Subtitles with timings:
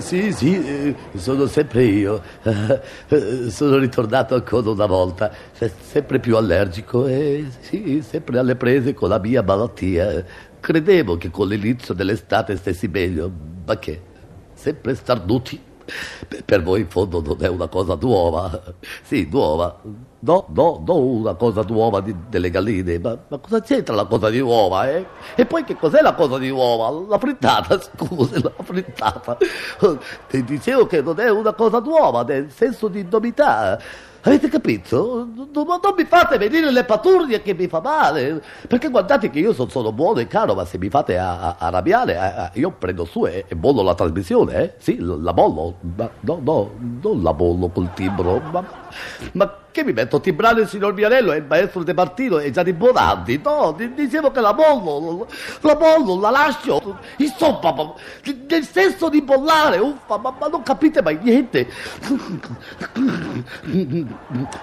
[0.00, 2.22] Sì, sì, eh, sono sempre io.
[3.08, 8.94] Eh, Sono ritornato ancora una volta, se- sempre più allergico e sì, sempre alle prese
[8.94, 10.24] con la mia malattia.
[10.60, 13.30] Credevo che con l'inizio dell'estate stessi meglio,
[13.64, 14.00] ma che?
[14.54, 15.60] Sempre starnuti.
[16.44, 18.60] Per- voi in fondo non è una cosa nuova.
[19.02, 19.80] Sì, nuova.
[20.18, 24.28] No, no, non una cosa nuova di- delle galline, ma, ma cosa c'entra la cosa
[24.28, 25.06] di nuova, eh?
[25.36, 27.06] E poi che cos'è la cosa di nuova?
[27.08, 29.36] La frittata, scusi, la frittata.
[30.28, 33.78] Ti dicevo che non è una cosa nuova, nel senso di novità.
[34.26, 35.28] Avete capito?
[35.34, 38.42] Non, non- mi fate venire le paturnie che mi fa male.
[38.66, 41.56] Perché guardate che io so- sono buono e caro, ma se mi fate a- a-
[41.60, 44.72] arrabbiare, eh, io prendo su e, e bollo la trasmissione, eh?
[44.78, 45.76] Sì, la bollo.
[45.96, 46.70] Ma no, no,
[47.02, 48.40] non la bollo col timbro.
[48.50, 48.64] Ma,
[49.32, 52.50] ma che mi metto a timbrare il signor Vianello e il maestro De Martino e
[52.50, 53.38] Gianni Bonanni?
[53.44, 55.26] No, di- dicevo che la bollo,
[55.60, 56.98] la bollo, la lascio.
[57.18, 57.92] Insomma, ma-
[58.48, 61.68] nel senso di bollare, uffa, ma, ma non capite mai niente.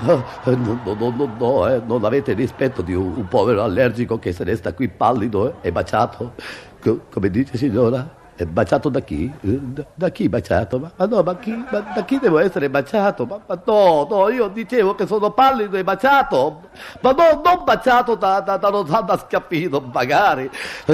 [0.00, 4.32] No, no, no, no, no, eh, non avete rispetto di un, un povero allergico che
[4.32, 6.34] se ne sta qui pallido eh, e baciato.
[6.80, 8.17] Co- come dice signora?
[8.38, 9.24] È baciato da chi?
[9.40, 10.78] Eh, Da, da chi baciato?
[10.78, 13.26] Ma, ma no, ma, chi, ma da chi devo essere baciato?
[13.26, 16.68] Ma, ma no, no, io dicevo che sono pallido e baciato.
[17.00, 20.48] Ma no, non baciato da, da, da Rosanna Schiaffino, magari.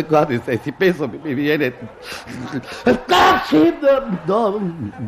[0.09, 1.75] Guardi, se ci penso mi, mi viene...
[4.25, 4.59] No,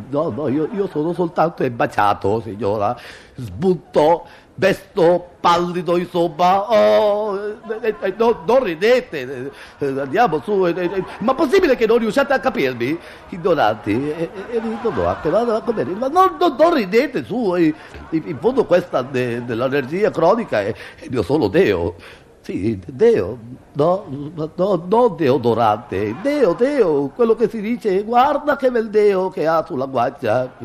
[0.09, 2.95] no, no, io, io sono soltanto e baciato, signora.
[3.35, 6.69] Sbutto, vesto, pallido, insomma.
[6.69, 7.37] Oh,
[7.81, 10.65] eh, eh, no, non ridete, eh, andiamo su.
[10.65, 12.97] eh, eh, ma possibile che non riusciate a capirmi?
[13.29, 17.55] Ignoranti, eh, eh, ridono anche, ma, ma come- ma non, ridete su.
[17.55, 17.73] eh,
[18.11, 21.95] in, in fondo questa de- dell'allergia cronica è, è mio solo Deo.
[22.39, 23.37] Sì, Deo,
[23.73, 29.27] no, no, no, non deodorante, Deo, Deo, quello che si dice, guarda che bel Deo
[29.29, 30.55] che ha sulla guancia.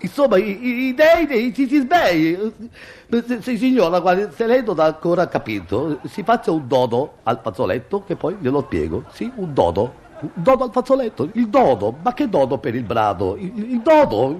[0.00, 2.54] Insomma, i, i- dei dei cicisbei.
[3.40, 8.04] Sì, signora, guardi, se lei non ha ancora capito, si faccia un dodo al fazzoletto
[8.04, 9.04] che poi glielo spiego.
[9.10, 10.08] Sì, un dodo.
[10.34, 13.36] Dodo al fazzoletto, il dodo, ma che dodo per il brado?
[13.36, 14.36] Il, il dodo,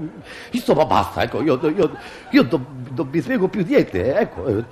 [0.51, 1.91] insomma basta, ecco, io, io,
[2.31, 4.47] io non, non mi spiego più niente, ecco.
[4.47, 4.65] Eh,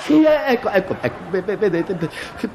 [0.00, 1.96] sì, eh, ecco, ecco, ecco, ve- ve- vedete,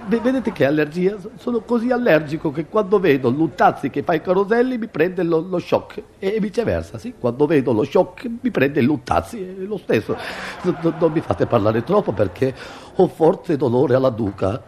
[0.07, 1.17] ve- vedete che allergia?
[1.37, 5.59] Sono così allergico che quando vedo Luttazzi che fa i caroselli mi prende lo, lo
[5.59, 10.15] shock e viceversa, sì, quando vedo lo shock mi prende il Luttazzi, è lo stesso.
[10.63, 12.53] Non- non mi fate parlare troppo perché
[12.95, 14.63] ho forte dolore alla duca.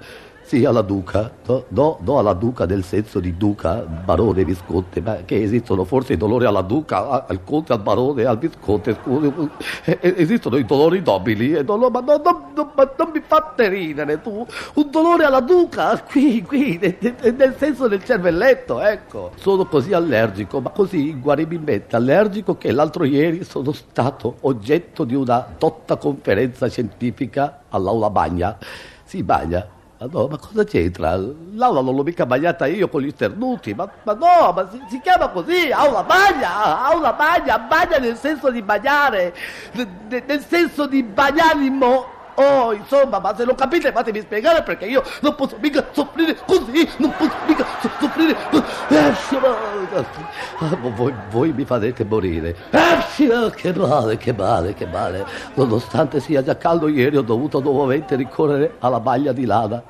[0.50, 5.18] Sì, alla duca, no, no, no alla duca nel senso di duca, barone, visconte, ma
[5.24, 9.32] che esistono forse i dolori alla duca, al conte, al barone, al visconte, scusi,
[9.84, 13.12] eh, eh, esistono i dolori nobili, eh, no, no, ma, no, no, no, ma non
[13.14, 14.44] mi fate ridere tu,
[14.74, 19.30] un dolore alla duca, qui, qui, ne- ne- nel senso del cervelletto, ecco.
[19.36, 25.46] Sono così allergico, ma così inguaribilmente allergico che l'altro ieri sono stato oggetto di una
[25.60, 28.58] dotta conferenza scientifica all'aula Bagna.
[29.04, 29.78] Sì, Bagna.
[30.00, 31.18] Ma no, ma cosa c'entra?
[31.18, 35.02] L'aula non l'ho mica bagnata io con gli sternuti, ma, ma no, ma si, si
[35.02, 39.36] chiama così, aula bagna, aula bagna, bagna nel senso di bagnare,
[39.74, 42.18] ne- ne- nel senso di bagnanimo.
[42.74, 47.14] Insomma, ma se lo capite fatemi spiegare perché io non posso mica soffrire così, non
[47.18, 48.36] posso mica so- soffrire.
[49.28, 49.68] Sì, ma-
[50.62, 52.56] Ah, voi, voi mi farete morire.
[53.56, 55.26] Che male, che male, che male.
[55.56, 59.82] Nonostante sia già caldo ieri ho dovuto nuovamente ricorrere alla baglia di lana.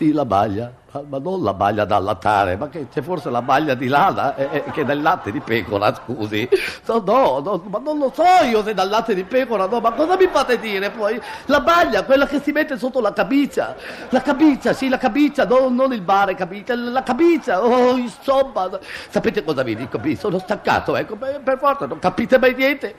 [0.00, 0.72] Sì, la baglia,
[1.10, 4.48] ma, non la baglia da allattare, ma che c'è forse la baglia di lana eh,
[4.50, 6.48] eh, che è del latte di pecora, scusi.
[6.86, 9.92] No, no, no, ma non lo so io se dal latte di pecora, no, ma
[9.92, 11.20] cosa mi fate dire poi?
[11.44, 13.76] La baglia, quella che si mette sotto la camicia.
[14.08, 16.74] La camicia, sì, la camicia, no, non il bare, capite?
[16.74, 18.70] La camicia, oh, insomma.
[19.10, 19.98] Sapete cosa vi dico?
[19.98, 22.94] Mi sono staccato, ecco, per forza, non capite mai niente.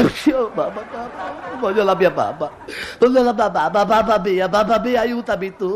[0.00, 2.50] Oh, mamma, mamma, voglio la mia mamma.
[2.98, 5.72] Voglio la mia mamma, mamma mia, mamma mia, aiutami tu.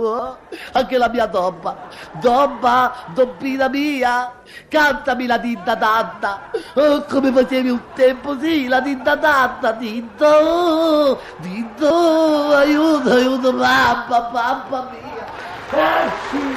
[0.73, 1.89] Anche la mia domba.
[2.21, 4.33] Domba, dobbina mia,
[4.69, 6.51] cantami la dinda danda.
[6.75, 14.89] Oh, come facevi un tempo, sì, la dinda danda, dindo, dindo, aiuto, aiuto, mamma, mamma
[14.91, 15.27] mia.
[15.75, 16.57] Eh, sì.